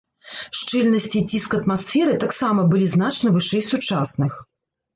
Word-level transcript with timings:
Шчыльнасць 0.59 1.07
і 1.19 1.21
ціск 1.29 1.51
атмасферы 1.59 2.17
таксама 2.25 2.65
былі 2.73 2.89
значна 2.97 3.37
вышэй 3.39 3.63
сучасных. 3.71 4.45